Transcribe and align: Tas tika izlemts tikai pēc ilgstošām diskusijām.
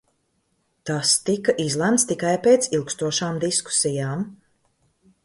Tas 0.89 1.11
tika 1.27 1.53
izlemts 1.65 2.05
tikai 2.13 2.31
pēc 2.47 2.67
ilgstošām 2.79 3.39
diskusijām. 3.45 4.25